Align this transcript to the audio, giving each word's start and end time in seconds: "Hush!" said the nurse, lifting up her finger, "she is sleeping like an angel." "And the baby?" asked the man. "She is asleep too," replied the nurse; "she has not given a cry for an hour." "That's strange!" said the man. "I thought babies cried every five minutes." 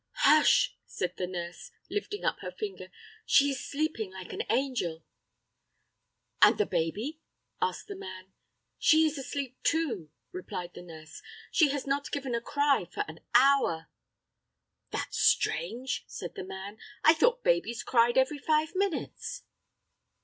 "Hush!" 0.25 0.75
said 0.87 1.13
the 1.17 1.27
nurse, 1.27 1.69
lifting 1.87 2.25
up 2.25 2.39
her 2.39 2.51
finger, 2.51 2.89
"she 3.23 3.51
is 3.51 3.63
sleeping 3.69 4.09
like 4.11 4.33
an 4.33 4.41
angel." 4.49 5.03
"And 6.41 6.57
the 6.57 6.65
baby?" 6.65 7.19
asked 7.61 7.85
the 7.87 7.95
man. 7.95 8.33
"She 8.79 9.05
is 9.05 9.19
asleep 9.19 9.59
too," 9.61 10.09
replied 10.31 10.73
the 10.73 10.81
nurse; 10.81 11.21
"she 11.51 11.69
has 11.69 11.85
not 11.85 12.09
given 12.11 12.33
a 12.33 12.41
cry 12.41 12.87
for 12.91 13.05
an 13.07 13.19
hour." 13.35 13.91
"That's 14.89 15.19
strange!" 15.19 16.03
said 16.07 16.33
the 16.33 16.45
man. 16.45 16.79
"I 17.03 17.13
thought 17.13 17.43
babies 17.43 17.83
cried 17.83 18.17
every 18.17 18.39
five 18.39 18.73
minutes." 18.73 19.43